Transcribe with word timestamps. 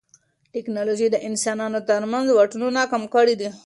ټیکنالوژي 0.53 1.07
د 1.11 1.17
انسانانو 1.29 1.79
ترمنځ 1.89 2.27
واټنونه 2.31 2.81
کم 2.91 3.03
کړي 3.13 3.35
دي. 3.41 3.49